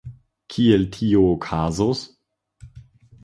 [0.53, 2.01] Kiel tio okazos?